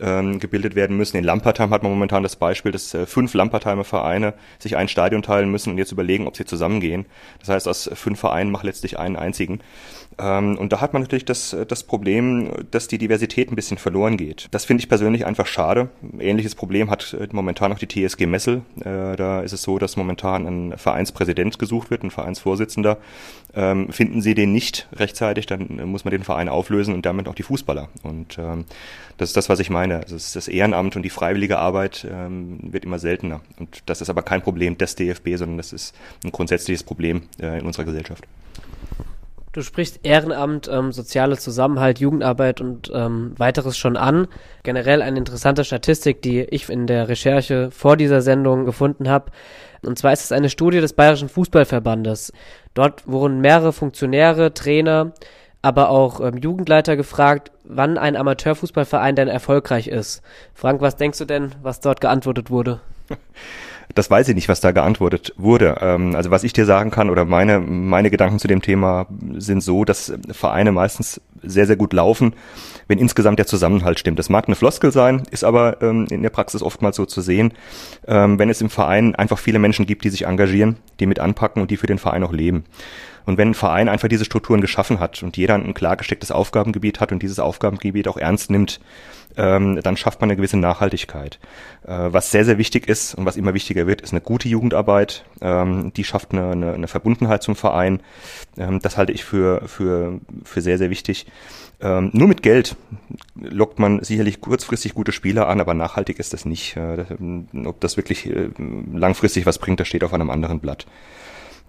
ähm, 0.00 0.38
gebildet 0.38 0.74
werden 0.74 0.96
müssen. 0.96 1.16
In 1.16 1.24
Lampertheim 1.24 1.70
hat 1.70 1.82
man 1.82 1.92
momentan 1.92 2.22
das 2.22 2.36
Beispiel, 2.36 2.72
dass 2.72 2.92
äh, 2.94 3.06
fünf 3.06 3.34
Lampertheimer 3.34 3.84
Vereine 3.84 4.34
sich 4.58 4.76
ein 4.76 4.88
Stadion 4.88 5.22
teilen 5.22 5.50
müssen 5.50 5.70
und 5.70 5.78
jetzt 5.78 5.92
überlegen, 5.92 6.26
ob 6.26 6.36
sie 6.36 6.44
zusammengehen. 6.44 7.06
Das 7.40 7.48
heißt, 7.48 7.68
aus 7.68 7.90
fünf 7.94 8.20
Vereinen 8.20 8.50
macht 8.50 8.64
letztlich 8.64 8.98
einen 8.98 9.16
einzigen. 9.16 9.60
Ähm, 10.18 10.58
und 10.58 10.72
da 10.72 10.80
hat 10.80 10.92
man 10.92 11.02
natürlich 11.02 11.24
das, 11.24 11.56
das 11.68 11.84
Problem, 11.84 12.50
dass 12.70 12.88
die 12.88 12.98
Diversität 12.98 13.50
ein 13.50 13.56
bisschen 13.56 13.78
verloren 13.78 14.16
geht. 14.16 14.48
Das 14.50 14.64
finde 14.64 14.82
ich 14.82 14.88
persönlich 14.88 15.26
einfach 15.26 15.46
schade. 15.46 15.90
Ähnliches 16.18 16.54
Problem 16.54 16.90
hat 16.90 17.14
äh, 17.18 17.28
momentan 17.32 17.72
auch 17.72 17.78
die 17.78 17.88
TSG 17.88 18.26
Messel. 18.26 18.62
Äh, 18.80 19.16
da 19.16 19.40
ist 19.40 19.52
es 19.52 19.62
so, 19.62 19.78
dass 19.78 19.96
momentan 19.96 20.46
ein 20.46 20.78
Vereinspräsident 20.78 21.58
gesucht 21.58 21.90
wird, 21.90 22.02
ein 22.02 22.10
Vereinsvorsitzender. 22.10 22.51
Ähm, 23.54 23.92
finden 23.92 24.22
sie 24.22 24.34
den 24.34 24.52
nicht 24.52 24.88
rechtzeitig, 24.94 25.44
dann 25.44 25.86
muss 25.86 26.06
man 26.06 26.12
den 26.12 26.24
Verein 26.24 26.48
auflösen 26.48 26.94
und 26.94 27.04
damit 27.04 27.28
auch 27.28 27.34
die 27.34 27.42
Fußballer. 27.42 27.90
Und 28.02 28.38
ähm, 28.38 28.64
das 29.18 29.28
ist 29.28 29.36
das, 29.36 29.50
was 29.50 29.60
ich 29.60 29.68
meine. 29.68 29.96
Also 29.96 30.14
das 30.14 30.48
Ehrenamt 30.48 30.96
und 30.96 31.02
die 31.02 31.10
freiwillige 31.10 31.58
Arbeit 31.58 32.04
wird 32.08 32.84
immer 32.84 32.98
seltener. 32.98 33.40
Und 33.58 33.82
das 33.86 34.00
ist 34.00 34.08
aber 34.08 34.22
kein 34.22 34.42
Problem 34.42 34.78
des 34.78 34.96
DFB, 34.96 35.36
sondern 35.36 35.58
das 35.58 35.72
ist 35.72 35.94
ein 36.24 36.32
grundsätzliches 36.32 36.82
Problem 36.82 37.22
äh, 37.40 37.58
in 37.58 37.66
unserer 37.66 37.84
Gesellschaft. 37.84 38.24
Du 39.52 39.60
sprichst 39.60 40.00
Ehrenamt, 40.02 40.66
ähm, 40.72 40.92
soziale 40.92 41.36
Zusammenhalt, 41.36 42.00
Jugendarbeit 42.00 42.62
und 42.62 42.90
ähm, 42.94 43.34
weiteres 43.36 43.76
schon 43.76 43.98
an. 43.98 44.26
Generell 44.62 45.02
eine 45.02 45.18
interessante 45.18 45.64
Statistik, 45.64 46.22
die 46.22 46.40
ich 46.40 46.70
in 46.70 46.86
der 46.86 47.08
Recherche 47.08 47.70
vor 47.70 47.98
dieser 47.98 48.22
Sendung 48.22 48.64
gefunden 48.64 49.10
habe. 49.10 49.30
Und 49.82 49.98
zwar 49.98 50.14
ist 50.14 50.24
es 50.24 50.32
eine 50.32 50.48
Studie 50.48 50.80
des 50.80 50.94
Bayerischen 50.94 51.28
Fußballverbandes. 51.28 52.32
Dort 52.72 53.06
wurden 53.06 53.42
mehrere 53.42 53.74
Funktionäre, 53.74 54.54
Trainer, 54.54 55.12
aber 55.60 55.90
auch 55.90 56.20
ähm, 56.20 56.38
Jugendleiter 56.38 56.96
gefragt, 56.96 57.52
wann 57.64 57.98
ein 57.98 58.16
Amateurfußballverein 58.16 59.16
denn 59.16 59.28
erfolgreich 59.28 59.86
ist. 59.86 60.22
Frank, 60.54 60.80
was 60.80 60.96
denkst 60.96 61.18
du 61.18 61.26
denn, 61.26 61.54
was 61.62 61.80
dort 61.80 62.00
geantwortet 62.00 62.50
wurde? 62.50 62.80
Das 63.94 64.10
weiß 64.10 64.28
ich 64.28 64.34
nicht, 64.34 64.48
was 64.48 64.60
da 64.60 64.72
geantwortet 64.72 65.34
wurde. 65.36 65.78
Ähm, 65.80 66.14
also 66.14 66.30
was 66.30 66.44
ich 66.44 66.52
dir 66.52 66.64
sagen 66.64 66.90
kann 66.90 67.10
oder 67.10 67.24
meine, 67.24 67.60
meine 67.60 68.10
Gedanken 68.10 68.38
zu 68.38 68.48
dem 68.48 68.62
Thema 68.62 69.06
sind 69.36 69.62
so, 69.62 69.84
dass 69.84 70.12
Vereine 70.30 70.72
meistens 70.72 71.20
sehr, 71.42 71.66
sehr 71.66 71.76
gut 71.76 71.92
laufen, 71.92 72.34
wenn 72.88 72.98
insgesamt 72.98 73.38
der 73.38 73.46
Zusammenhalt 73.46 73.98
stimmt. 73.98 74.18
Das 74.18 74.28
mag 74.28 74.46
eine 74.46 74.56
Floskel 74.56 74.92
sein, 74.92 75.22
ist 75.30 75.44
aber 75.44 75.82
ähm, 75.82 76.06
in 76.10 76.22
der 76.22 76.30
Praxis 76.30 76.62
oftmals 76.62 76.96
so 76.96 77.06
zu 77.06 77.20
sehen, 77.20 77.52
ähm, 78.06 78.38
wenn 78.38 78.50
es 78.50 78.60
im 78.60 78.70
Verein 78.70 79.14
einfach 79.14 79.38
viele 79.38 79.58
Menschen 79.58 79.86
gibt, 79.86 80.04
die 80.04 80.10
sich 80.10 80.26
engagieren, 80.26 80.76
die 81.00 81.06
mit 81.06 81.18
anpacken 81.18 81.62
und 81.62 81.70
die 81.70 81.76
für 81.76 81.86
den 81.86 81.98
Verein 81.98 82.24
auch 82.24 82.32
leben. 82.32 82.64
Und 83.24 83.38
wenn 83.38 83.50
ein 83.50 83.54
Verein 83.54 83.88
einfach 83.88 84.08
diese 84.08 84.24
Strukturen 84.24 84.60
geschaffen 84.60 84.98
hat 84.98 85.22
und 85.22 85.36
jeder 85.36 85.54
ein 85.54 85.74
klar 85.74 85.96
gestecktes 85.96 86.30
Aufgabengebiet 86.30 87.00
hat 87.00 87.12
und 87.12 87.22
dieses 87.22 87.38
Aufgabengebiet 87.38 88.08
auch 88.08 88.16
ernst 88.16 88.50
nimmt, 88.50 88.80
ähm, 89.36 89.80
dann 89.82 89.96
schafft 89.96 90.20
man 90.20 90.28
eine 90.28 90.36
gewisse 90.36 90.58
Nachhaltigkeit. 90.58 91.38
Äh, 91.86 92.08
was 92.12 92.30
sehr, 92.30 92.44
sehr 92.44 92.58
wichtig 92.58 92.88
ist 92.88 93.14
und 93.14 93.24
was 93.24 93.36
immer 93.36 93.54
wichtiger 93.54 93.86
wird, 93.86 94.00
ist 94.00 94.12
eine 94.12 94.20
gute 94.20 94.48
Jugendarbeit. 94.48 95.24
Ähm, 95.40 95.92
die 95.94 96.04
schafft 96.04 96.32
eine, 96.32 96.50
eine, 96.50 96.72
eine 96.74 96.88
Verbundenheit 96.88 97.42
zum 97.42 97.56
Verein. 97.56 98.00
Ähm, 98.58 98.80
das 98.80 98.96
halte 98.96 99.12
ich 99.12 99.24
für, 99.24 99.66
für, 99.66 100.20
für 100.44 100.60
sehr, 100.60 100.78
sehr 100.78 100.90
wichtig. 100.90 101.26
Ähm, 101.80 102.10
nur 102.12 102.28
mit 102.28 102.42
Geld 102.42 102.76
lockt 103.34 103.78
man 103.78 104.02
sicherlich 104.04 104.40
kurzfristig 104.40 104.94
gute 104.94 105.10
Spieler 105.10 105.48
an, 105.48 105.60
aber 105.60 105.74
nachhaltig 105.74 106.18
ist 106.18 106.32
das 106.32 106.44
nicht. 106.44 106.76
Äh, 106.76 107.04
ob 107.64 107.80
das 107.80 107.96
wirklich 107.96 108.26
äh, 108.26 108.50
langfristig 108.92 109.46
was 109.46 109.58
bringt, 109.58 109.80
das 109.80 109.88
steht 109.88 110.04
auf 110.04 110.14
einem 110.14 110.30
anderen 110.30 110.60
Blatt. 110.60 110.86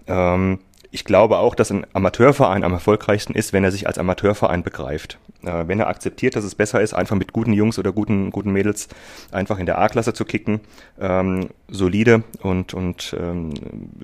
Ähm, 0.06 0.60
ich 0.94 1.04
glaube 1.04 1.38
auch, 1.38 1.56
dass 1.56 1.72
ein 1.72 1.84
Amateurverein 1.92 2.62
am 2.62 2.72
erfolgreichsten 2.72 3.34
ist, 3.34 3.52
wenn 3.52 3.64
er 3.64 3.72
sich 3.72 3.88
als 3.88 3.98
Amateurverein 3.98 4.62
begreift. 4.62 5.18
Äh, 5.42 5.66
wenn 5.66 5.80
er 5.80 5.88
akzeptiert, 5.88 6.36
dass 6.36 6.44
es 6.44 6.54
besser 6.54 6.80
ist, 6.80 6.94
einfach 6.94 7.16
mit 7.16 7.32
guten 7.32 7.52
Jungs 7.52 7.80
oder 7.80 7.90
guten, 7.90 8.30
guten 8.30 8.52
Mädels 8.52 8.86
einfach 9.32 9.58
in 9.58 9.66
der 9.66 9.78
A-Klasse 9.78 10.12
zu 10.14 10.24
kicken, 10.24 10.60
ähm, 11.00 11.48
solide 11.66 12.22
und, 12.42 12.74
und 12.74 13.16
ähm, 13.18 13.52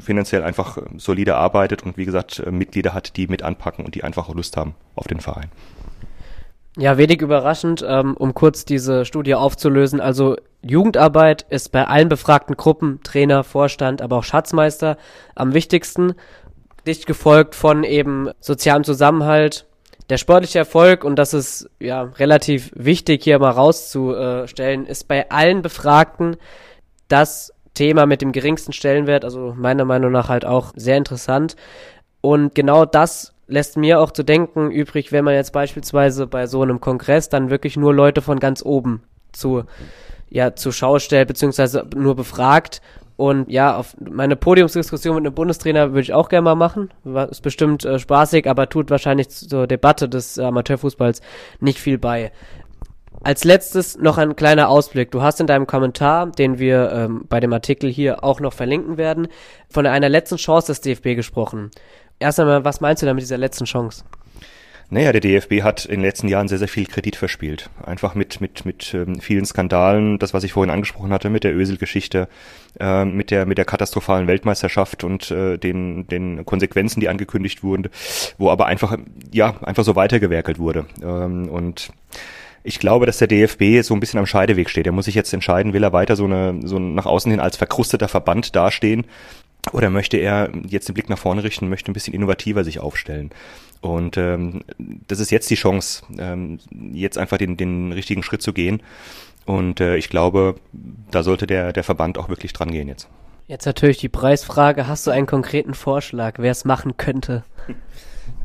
finanziell 0.00 0.42
einfach 0.42 0.78
solide 0.96 1.36
arbeitet 1.36 1.84
und 1.84 1.96
wie 1.96 2.04
gesagt 2.04 2.40
äh, 2.40 2.50
Mitglieder 2.50 2.92
hat, 2.92 3.16
die 3.16 3.28
mit 3.28 3.44
anpacken 3.44 3.84
und 3.84 3.94
die 3.94 4.02
einfach 4.02 4.28
Lust 4.34 4.56
haben 4.56 4.74
auf 4.96 5.06
den 5.06 5.20
Verein. 5.20 5.48
Ja, 6.76 6.98
wenig 6.98 7.22
überraschend, 7.22 7.84
ähm, 7.86 8.16
um 8.16 8.34
kurz 8.34 8.64
diese 8.64 9.04
Studie 9.04 9.36
aufzulösen. 9.36 10.00
Also 10.00 10.36
Jugendarbeit 10.62 11.46
ist 11.50 11.70
bei 11.70 11.86
allen 11.86 12.08
befragten 12.08 12.56
Gruppen, 12.56 13.00
Trainer, 13.04 13.44
Vorstand, 13.44 14.02
aber 14.02 14.16
auch 14.16 14.24
Schatzmeister 14.24 14.96
am 15.36 15.54
wichtigsten 15.54 16.14
dicht 16.86 17.06
gefolgt 17.06 17.54
von 17.54 17.84
eben 17.84 18.30
sozialem 18.40 18.84
Zusammenhalt, 18.84 19.66
der 20.10 20.16
sportliche 20.16 20.58
Erfolg, 20.58 21.04
und 21.04 21.16
das 21.16 21.34
ist 21.34 21.70
ja 21.78 22.02
relativ 22.02 22.72
wichtig 22.74 23.22
hier 23.22 23.38
mal 23.38 23.50
rauszustellen, 23.50 24.86
ist 24.86 25.06
bei 25.06 25.30
allen 25.30 25.62
Befragten 25.62 26.36
das 27.06 27.52
Thema 27.74 28.06
mit 28.06 28.20
dem 28.20 28.32
geringsten 28.32 28.72
Stellenwert, 28.72 29.24
also 29.24 29.54
meiner 29.56 29.84
Meinung 29.84 30.10
nach 30.10 30.28
halt 30.28 30.44
auch 30.44 30.72
sehr 30.74 30.96
interessant. 30.96 31.54
Und 32.20 32.54
genau 32.54 32.84
das 32.84 33.32
lässt 33.46 33.76
mir 33.76 34.00
auch 34.00 34.10
zu 34.10 34.24
denken 34.24 34.70
übrig, 34.70 35.12
wenn 35.12 35.24
man 35.24 35.34
jetzt 35.34 35.52
beispielsweise 35.52 36.26
bei 36.26 36.46
so 36.46 36.62
einem 36.62 36.80
Kongress 36.80 37.28
dann 37.28 37.50
wirklich 37.50 37.76
nur 37.76 37.94
Leute 37.94 38.20
von 38.20 38.40
ganz 38.40 38.64
oben 38.64 39.02
zu, 39.32 39.64
ja, 40.28 40.54
zur 40.54 40.72
Schau 40.72 40.98
stellt, 40.98 41.28
beziehungsweise 41.28 41.86
nur 41.94 42.16
befragt 42.16 42.82
und 43.20 43.50
ja, 43.50 43.76
auf 43.76 43.94
meine 44.00 44.34
Podiumsdiskussion 44.34 45.14
mit 45.16 45.26
einem 45.26 45.34
Bundestrainer 45.34 45.90
würde 45.90 46.00
ich 46.00 46.14
auch 46.14 46.30
gerne 46.30 46.44
mal 46.44 46.54
machen. 46.54 46.88
Ist 47.30 47.42
bestimmt 47.42 47.84
äh, 47.84 47.98
spaßig, 47.98 48.48
aber 48.48 48.70
tut 48.70 48.88
wahrscheinlich 48.88 49.28
zur 49.28 49.66
Debatte 49.66 50.08
des 50.08 50.38
Amateurfußballs 50.38 51.20
nicht 51.60 51.78
viel 51.78 51.98
bei. 51.98 52.32
Als 53.22 53.44
letztes 53.44 53.98
noch 53.98 54.16
ein 54.16 54.36
kleiner 54.36 54.70
Ausblick. 54.70 55.10
Du 55.10 55.20
hast 55.20 55.38
in 55.38 55.46
deinem 55.46 55.66
Kommentar, 55.66 56.28
den 56.28 56.58
wir 56.58 56.92
ähm, 56.92 57.26
bei 57.28 57.40
dem 57.40 57.52
Artikel 57.52 57.90
hier 57.90 58.24
auch 58.24 58.40
noch 58.40 58.54
verlinken 58.54 58.96
werden, 58.96 59.28
von 59.68 59.84
einer 59.84 60.08
letzten 60.08 60.36
Chance 60.36 60.68
des 60.68 60.80
DFB 60.80 61.14
gesprochen. 61.14 61.70
Erst 62.20 62.40
einmal, 62.40 62.64
was 62.64 62.80
meinst 62.80 63.02
du 63.02 63.06
da 63.06 63.12
mit 63.12 63.20
dieser 63.20 63.36
letzten 63.36 63.66
Chance? 63.66 64.02
Naja, 64.92 65.12
der 65.12 65.20
DFB 65.20 65.62
hat 65.62 65.84
in 65.84 66.00
den 66.00 66.02
letzten 66.02 66.26
Jahren 66.26 66.48
sehr, 66.48 66.58
sehr 66.58 66.66
viel 66.66 66.84
Kredit 66.84 67.14
verspielt. 67.14 67.70
Einfach 67.86 68.16
mit, 68.16 68.40
mit, 68.40 68.66
mit 68.66 68.92
ähm, 68.92 69.20
vielen 69.20 69.46
Skandalen, 69.46 70.18
das, 70.18 70.34
was 70.34 70.42
ich 70.42 70.52
vorhin 70.52 70.70
angesprochen 70.70 71.12
hatte, 71.12 71.30
mit 71.30 71.44
der 71.44 71.54
Ösel-Geschichte, 71.54 72.28
äh, 72.80 73.04
mit, 73.04 73.30
der, 73.30 73.46
mit 73.46 73.56
der 73.56 73.64
katastrophalen 73.64 74.26
Weltmeisterschaft 74.26 75.04
und 75.04 75.30
äh, 75.30 75.58
den, 75.58 76.08
den 76.08 76.44
Konsequenzen, 76.44 76.98
die 76.98 77.08
angekündigt 77.08 77.62
wurden, 77.62 77.88
wo 78.36 78.50
aber 78.50 78.66
einfach, 78.66 78.98
ja, 79.32 79.54
einfach 79.62 79.84
so 79.84 79.94
weitergewerkelt 79.94 80.58
wurde. 80.58 80.86
Ähm, 81.00 81.48
und 81.48 81.90
ich 82.64 82.80
glaube, 82.80 83.06
dass 83.06 83.18
der 83.18 83.28
DFB 83.28 83.82
so 83.82 83.94
ein 83.94 84.00
bisschen 84.00 84.18
am 84.18 84.26
Scheideweg 84.26 84.68
steht. 84.68 84.86
Er 84.86 84.92
muss 84.92 85.04
sich 85.04 85.14
jetzt 85.14 85.32
entscheiden, 85.32 85.72
will 85.72 85.84
er 85.84 85.92
weiter 85.92 86.16
so 86.16 86.24
eine, 86.24 86.60
so 86.64 86.80
nach 86.80 87.06
außen 87.06 87.30
hin 87.30 87.40
als 87.40 87.56
verkrusteter 87.56 88.08
Verband 88.08 88.56
dastehen 88.56 89.06
oder 89.72 89.90
möchte 89.90 90.16
er 90.16 90.50
jetzt 90.68 90.88
den 90.88 90.94
Blick 90.94 91.08
nach 91.08 91.18
vorne 91.18 91.44
richten, 91.44 91.68
möchte 91.68 91.90
ein 91.90 91.94
bisschen 91.94 92.14
innovativer 92.14 92.64
sich 92.64 92.78
aufstellen. 92.78 93.30
Und 93.80 94.16
ähm, 94.16 94.62
das 95.08 95.20
ist 95.20 95.30
jetzt 95.30 95.48
die 95.50 95.54
Chance, 95.54 96.02
ähm, 96.18 96.58
jetzt 96.92 97.18
einfach 97.18 97.38
den, 97.38 97.56
den 97.56 97.92
richtigen 97.92 98.22
Schritt 98.22 98.42
zu 98.42 98.52
gehen. 98.52 98.82
Und 99.46 99.80
äh, 99.80 99.96
ich 99.96 100.10
glaube, 100.10 100.56
da 101.10 101.22
sollte 101.22 101.46
der, 101.46 101.72
der 101.72 101.84
Verband 101.84 102.18
auch 102.18 102.28
wirklich 102.28 102.52
dran 102.52 102.70
gehen 102.70 102.88
jetzt. 102.88 103.08
Jetzt 103.48 103.66
natürlich 103.66 103.98
die 103.98 104.08
Preisfrage. 104.08 104.86
Hast 104.86 105.06
du 105.06 105.10
einen 105.10 105.26
konkreten 105.26 105.74
Vorschlag, 105.74 106.34
wer 106.38 106.52
es 106.52 106.64
machen 106.64 106.96
könnte? 106.96 107.44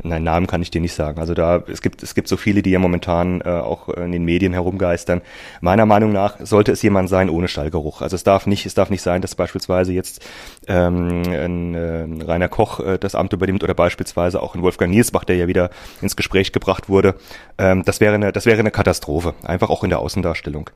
Nein, 0.03 0.23
Namen 0.23 0.45
kann 0.45 0.61
ich 0.61 0.69
dir 0.69 0.81
nicht 0.81 0.93
sagen. 0.93 1.19
Also 1.19 1.33
da, 1.33 1.63
es 1.67 1.81
gibt, 1.81 2.03
es 2.03 2.13
gibt 2.13 2.27
so 2.27 2.37
viele, 2.37 2.61
die 2.61 2.69
ja 2.69 2.79
momentan 2.79 3.41
äh, 3.41 3.49
auch 3.49 3.89
in 3.89 4.11
den 4.11 4.23
Medien 4.23 4.53
herumgeistern. 4.53 5.21
Meiner 5.61 5.85
Meinung 5.85 6.11
nach 6.11 6.35
sollte 6.39 6.71
es 6.71 6.81
jemand 6.81 7.09
sein 7.09 7.29
ohne 7.29 7.47
Stallgeruch. 7.47 8.01
Also 8.01 8.15
es 8.15 8.23
darf 8.23 8.45
nicht, 8.45 8.65
es 8.65 8.75
darf 8.75 8.89
nicht 8.89 9.01
sein, 9.01 9.21
dass 9.21 9.35
beispielsweise 9.35 9.93
jetzt 9.93 10.23
ähm, 10.67 11.23
ein, 11.25 11.73
äh, 11.73 12.23
Rainer 12.23 12.49
Koch 12.49 12.79
äh, 12.79 12.99
das 12.99 13.15
Amt 13.15 13.33
übernimmt 13.33 13.63
oder 13.63 13.73
beispielsweise 13.73 14.41
auch 14.41 14.53
ein 14.53 14.61
Wolfgang 14.61 14.91
Nielsbach, 14.91 15.23
der 15.23 15.37
ja 15.37 15.47
wieder 15.47 15.69
ins 16.01 16.15
Gespräch 16.15 16.51
gebracht 16.51 16.87
wurde. 16.87 17.15
Ähm, 17.57 17.83
das 17.83 17.99
wäre 17.99 18.15
eine, 18.15 18.31
das 18.31 18.45
wäre 18.45 18.59
eine 18.59 18.71
Katastrophe. 18.71 19.33
Einfach 19.43 19.69
auch 19.69 19.83
in 19.83 19.89
der 19.89 19.99
Außendarstellung. 19.99 20.69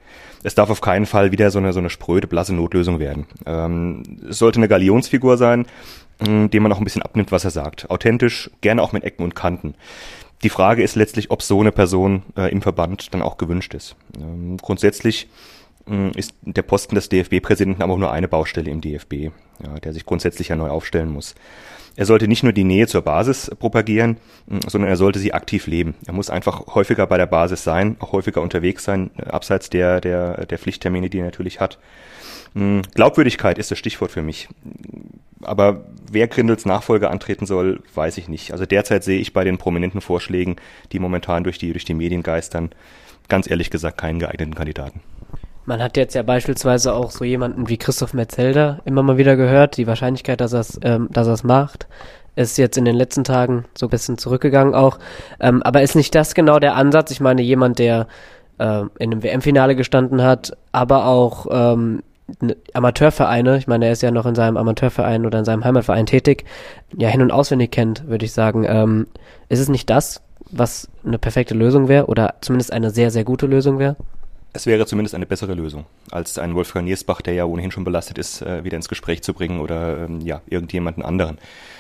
Es 0.44 0.56
darf 0.56 0.70
auf 0.70 0.82
keinen 0.82 1.06
Fall 1.06 1.32
wieder 1.32 1.52
so 1.52 1.60
eine, 1.60 1.74
so 1.74 1.80
eine 1.80 1.90
spröde, 1.90 2.28
blasse 2.28 2.56
Notlösung 2.56 3.00
werden. 3.00 3.28
Ähm, 3.46 4.04
es 4.30 4.40
sollte 4.40 4.60
eine 4.60 4.68
Galionsfigur 4.68 5.38
sein, 5.38 5.66
dem 6.22 6.64
man 6.64 6.72
auch 6.72 6.80
ein 6.80 6.84
bisschen 6.84 7.02
abnimmt, 7.02 7.32
was 7.32 7.46
er 7.46 7.52
sagt. 7.52 7.90
Authentisch, 7.90 8.50
gerne 8.62 8.82
auch 8.82 8.92
mit 8.92 9.04
Ecken 9.04 9.24
und 9.24 9.36
Kanten. 9.36 9.76
Die 10.44 10.50
Frage 10.50 10.84
ist 10.84 10.96
letztlich, 10.96 11.32
ob 11.32 11.42
so 11.42 11.60
eine 11.60 11.72
Person 11.72 12.24
äh, 12.38 12.52
im 12.52 12.62
Verband 12.62 13.14
dann 13.14 13.22
auch 13.22 13.38
gewünscht 13.38 13.74
ist. 13.74 13.96
Ähm, 14.18 14.58
grundsätzlich 14.58 15.28
äh, 15.90 16.12
ist 16.18 16.34
der 16.42 16.62
Posten 16.62 16.96
des 16.96 17.10
DFB-Präsidenten 17.10 17.82
aber 17.82 17.94
auch 17.94 17.98
nur 17.98 18.12
eine 18.12 18.28
Baustelle 18.28 18.72
im 18.72 18.80
DFB, 18.80 19.32
ja, 19.64 19.80
der 19.84 19.94
sich 19.94 20.06
grundsätzlich 20.06 20.48
ja 20.50 20.56
neu 20.56 20.70
aufstellen 20.70 21.10
muss. 21.10 21.36
Er 21.98 22.06
sollte 22.06 22.30
nicht 22.30 22.44
nur 22.44 22.54
die 22.54 22.64
Nähe 22.64 22.88
zur 22.88 23.02
Basis 23.02 23.52
propagieren, 23.60 24.18
sondern 24.68 24.90
er 24.90 24.96
sollte 24.96 25.20
sie 25.20 25.34
aktiv 25.34 25.68
leben. 25.68 25.96
Er 26.06 26.14
muss 26.14 26.30
einfach 26.30 26.68
häufiger 26.68 27.06
bei 27.08 27.18
der 27.18 27.26
Basis 27.26 27.66
sein, 27.66 27.98
auch 28.00 28.14
häufiger 28.14 28.42
unterwegs 28.42 28.86
sein, 28.86 29.12
äh, 29.18 29.24
abseits 29.24 29.70
der, 29.70 30.00
der, 30.00 30.46
der 30.46 30.58
Pflichttermine, 30.58 31.10
die 31.10 31.20
er 31.20 31.26
natürlich 31.26 31.60
hat. 31.60 31.80
Glaubwürdigkeit 32.96 33.60
ist 33.60 33.70
das 33.70 33.78
Stichwort 33.78 34.10
für 34.10 34.24
mich. 34.24 34.50
Aber 35.42 35.86
wer 36.12 36.28
Grindels 36.28 36.66
Nachfolger 36.66 37.12
antreten 37.12 37.46
soll, 37.46 37.82
weiß 37.94 38.18
ich 38.18 38.28
nicht. 38.28 38.52
Also 38.52 38.66
derzeit 38.66 39.04
sehe 39.04 39.20
ich 39.20 39.34
bei 39.34 39.44
den 39.44 39.58
prominenten 39.58 40.02
Vorschlägen, 40.02 40.58
die 40.92 41.00
momentan 41.00 41.44
durch 41.44 41.58
die, 41.58 41.72
durch 41.72 41.86
die 41.86 41.94
Medien 41.94 42.24
geistern, 42.24 42.72
ganz 43.28 43.50
ehrlich 43.50 43.70
gesagt 43.70 43.98
keinen 43.98 44.20
geeigneten 44.20 44.56
Kandidaten. 44.56 45.02
Man 45.66 45.84
hat 45.84 45.98
jetzt 45.98 46.16
ja 46.16 46.24
beispielsweise 46.24 46.94
auch 46.94 47.12
so 47.12 47.24
jemanden 47.24 47.70
wie 47.70 47.78
Christoph 47.78 48.14
Metzelder 48.14 48.80
immer 48.86 49.04
mal 49.04 49.18
wieder 49.18 49.36
gehört. 49.36 49.78
Die 49.78 49.86
Wahrscheinlichkeit, 49.86 50.42
dass 50.42 50.54
er 50.54 50.62
es 50.62 50.80
ähm, 50.84 51.10
macht, 51.44 51.88
ist 52.36 52.58
jetzt 52.58 52.78
in 52.78 52.86
den 52.86 52.96
letzten 52.96 53.24
Tagen 53.24 53.66
so 53.78 53.86
ein 53.86 53.90
bisschen 53.90 54.18
zurückgegangen 54.18 54.74
auch. 54.74 54.98
Ähm, 55.40 55.62
aber 55.62 55.84
ist 55.84 55.96
nicht 55.96 56.16
das 56.16 56.34
genau 56.34 56.58
der 56.60 56.76
Ansatz? 56.76 57.12
Ich 57.12 57.20
meine, 57.20 57.42
jemand, 57.44 57.78
der 57.78 58.08
äh, 58.58 58.82
in 58.98 59.12
einem 59.12 59.22
WM-Finale 59.22 59.76
gestanden 59.76 60.24
hat, 60.24 60.58
aber 60.72 61.06
auch 61.06 61.46
ähm, 61.52 62.02
Amateurvereine, 62.74 63.58
ich 63.58 63.68
meine, 63.68 63.86
er 63.86 63.92
ist 63.92 64.02
ja 64.02 64.12
noch 64.12 64.26
in 64.26 64.36
seinem 64.36 64.58
Amateurverein 64.58 65.26
oder 65.26 65.40
in 65.40 65.46
seinem 65.46 65.64
Heimatverein 65.64 66.06
tätig, 66.06 66.46
ja 66.96 67.10
hin 67.10 67.22
und 67.22 67.32
auswendig 67.32 67.72
kennt, 67.72 68.08
würde 68.08 68.26
ich 68.26 68.34
sagen. 68.34 68.66
Ähm, 68.68 69.08
ist 69.50 69.60
es 69.60 69.70
nicht 69.70 69.90
das, 69.90 70.22
was 70.52 70.90
eine 71.06 71.18
perfekte 71.18 71.54
Lösung 71.54 71.88
wäre 71.88 72.08
oder 72.08 72.36
zumindest 72.42 72.74
eine 72.74 72.90
sehr, 72.90 73.12
sehr 73.12 73.24
gute 73.24 73.46
Lösung 73.46 73.80
wäre? 73.80 73.96
Es 74.52 74.66
wäre 74.66 74.88
zumindest 74.88 75.14
eine 75.14 75.28
bessere 75.28 75.54
Lösung, 75.54 75.86
als 76.10 76.40
einen 76.40 76.56
Wolfgang 76.56 76.86
Niersbach, 76.86 77.22
der 77.22 77.36
ja 77.36 77.46
ohnehin 77.46 77.72
schon 77.72 77.84
belastet 77.84 78.18
ist, 78.18 78.42
äh, 78.42 78.64
wieder 78.64 78.78
ins 78.78 78.90
Gespräch 78.90 79.22
zu 79.22 79.34
bringen 79.34 79.60
oder 79.60 80.06
ähm, 80.06 80.22
ja, 80.22 80.42
irgendjemanden 80.48 81.04
anderen. 81.04 81.38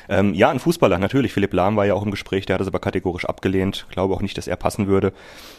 Ähm, 0.07 0.35
ja, 0.35 0.49
ein 0.49 0.59
Fußballer, 0.59 0.99
natürlich. 0.99 1.33
Philipp 1.33 1.53
Lahm 1.53 1.77
war 1.77 1.87
ja 1.87 1.95
auch 1.95 2.03
im 2.03 2.11
Gespräch, 2.11 2.45
der 2.45 2.55
hat 2.55 2.61
es 2.61 2.67
aber 2.67 2.79
kategorisch 2.79 3.25
abgelehnt. 3.25 3.87
Glaube 3.89 4.13
auch 4.13 4.21
nicht, 4.21 4.37
dass 4.37 4.47
er 4.47 4.55
passen 4.55 4.87
würde. 4.87 5.13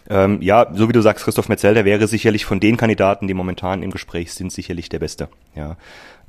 Ähm, 0.09 0.41
ja, 0.41 0.69
so 0.73 0.89
wie 0.89 0.93
du 0.93 1.01
sagst, 1.01 1.25
Christoph 1.25 1.49
Metzel, 1.49 1.75
der 1.75 1.85
wäre 1.85 2.07
sicherlich 2.07 2.45
von 2.45 2.61
den 2.61 2.77
Kandidaten, 2.77 3.27
die 3.27 3.35
momentan 3.35 3.83
im 3.83 3.91
Gespräch 3.91 4.33
sind, 4.33 4.53
sicherlich 4.53 4.89
der 4.89 5.01
Beste. 5.01 5.29
Ja. 5.57 5.77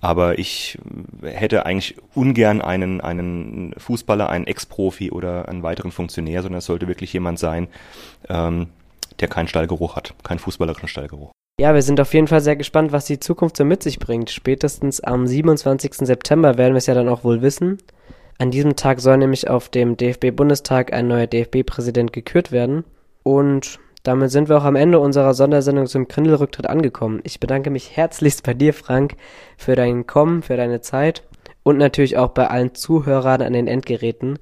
Aber 0.01 0.39
ich 0.39 0.79
hätte 1.21 1.67
eigentlich 1.67 1.95
ungern 2.15 2.59
einen, 2.61 3.01
einen 3.01 3.75
Fußballer, 3.77 4.29
einen 4.29 4.47
Ex-Profi 4.47 5.11
oder 5.11 5.47
einen 5.47 5.61
weiteren 5.61 5.91
Funktionär, 5.91 6.41
sondern 6.41 6.57
es 6.57 6.65
sollte 6.65 6.87
wirklich 6.87 7.13
jemand 7.13 7.37
sein, 7.37 7.67
ähm, 8.27 8.67
der 9.19 9.27
keinen 9.27 9.47
Stallgeruch 9.47 9.95
hat, 9.95 10.13
keinen 10.23 10.39
fußballerischen 10.39 10.87
Stallgeruch. 10.87 11.31
Ja, 11.59 11.73
wir 11.73 11.81
sind 11.81 11.99
auf 11.99 12.13
jeden 12.13 12.27
Fall 12.27 12.41
sehr 12.41 12.55
gespannt, 12.55 12.91
was 12.91 13.05
die 13.05 13.19
Zukunft 13.19 13.57
so 13.57 13.65
mit 13.65 13.83
sich 13.83 13.99
bringt. 13.99 14.31
Spätestens 14.31 15.01
am 15.01 15.27
27. 15.27 15.93
September 15.93 16.57
werden 16.57 16.73
wir 16.73 16.79
es 16.79 16.87
ja 16.87 16.95
dann 16.95 17.09
auch 17.09 17.23
wohl 17.23 17.41
wissen. 17.41 17.77
An 18.39 18.49
diesem 18.49 18.75
Tag 18.75 18.99
soll 18.99 19.17
nämlich 19.17 19.49
auf 19.49 19.69
dem 19.69 19.97
DFB-Bundestag 19.97 20.93
ein 20.93 21.07
neuer 21.07 21.27
DFB-Präsident 21.27 22.11
gekürt 22.11 22.51
werden. 22.51 22.83
Und 23.21 23.79
damit 24.01 24.31
sind 24.31 24.49
wir 24.49 24.57
auch 24.57 24.63
am 24.63 24.75
Ende 24.75 24.99
unserer 24.99 25.35
Sondersendung 25.35 25.85
zum 25.85 26.07
Grindelrücktritt 26.07 26.67
angekommen. 26.67 27.21
Ich 27.23 27.39
bedanke 27.39 27.69
mich 27.69 27.95
herzlichst 27.95 28.41
bei 28.43 28.55
dir, 28.55 28.73
Frank, 28.73 29.15
für 29.57 29.75
dein 29.75 30.07
Kommen, 30.07 30.41
für 30.41 30.57
deine 30.57 30.81
Zeit 30.81 31.21
und 31.61 31.77
natürlich 31.77 32.17
auch 32.17 32.29
bei 32.29 32.47
allen 32.47 32.73
Zuhörern 32.73 33.43
an 33.43 33.53
den 33.53 33.67
Endgeräten. 33.67 34.39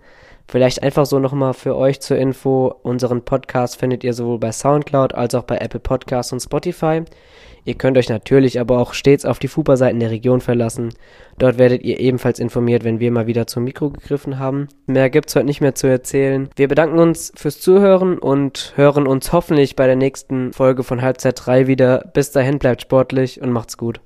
Vielleicht 0.50 0.82
einfach 0.82 1.06
so 1.06 1.20
nochmal 1.20 1.54
für 1.54 1.76
euch 1.76 2.00
zur 2.00 2.18
Info, 2.18 2.74
unseren 2.82 3.22
Podcast 3.22 3.80
findet 3.80 4.04
ihr 4.04 4.14
sowohl 4.14 4.40
bei 4.40 4.52
Soundcloud 4.52 5.14
als 5.14 5.36
auch 5.36 5.44
bei 5.44 5.60
Apple 5.60 5.80
Podcasts 5.80 6.34
und 6.34 6.40
Spotify. 6.40 7.04
Ihr 7.66 7.76
könnt 7.76 8.00
euch 8.00 8.10
natürlich 8.10 8.60
aber 8.60 8.80
auch 8.80 8.96
stets 8.96 9.26
auf 9.26 9.38
die 9.38 9.48
Fupa-Seiten 9.48 10.00
der 10.00 10.10
Region 10.10 10.42
verlassen. 10.42 10.90
Dort 11.38 11.60
werdet 11.60 11.84
ihr 11.84 12.00
ebenfalls 12.00 12.40
informiert, 12.40 12.84
wenn 12.84 13.00
wir 13.00 13.12
mal 13.12 13.28
wieder 13.28 13.46
zum 13.46 13.64
Mikro 13.64 13.92
gegriffen 13.92 14.40
haben. 14.40 14.70
Mehr 14.88 15.12
gibt's 15.12 15.36
heute 15.36 15.46
nicht 15.46 15.62
mehr 15.62 15.76
zu 15.76 15.86
erzählen. 15.86 16.50
Wir 16.56 16.68
bedanken 16.68 16.98
uns 16.98 17.32
fürs 17.36 17.62
Zuhören 17.62 18.18
und 18.18 18.74
hören 18.76 19.06
uns 19.06 19.32
hoffentlich 19.32 19.76
bei 19.76 19.86
der 19.86 19.98
nächsten 19.98 20.52
Folge 20.52 20.84
von 20.84 21.04
Halbzeit 21.04 21.40
3 21.46 21.68
wieder. 21.68 22.10
Bis 22.16 22.32
dahin 22.32 22.58
bleibt 22.58 22.82
sportlich 22.82 23.40
und 23.40 23.52
macht's 23.52 23.78
gut. 23.78 24.02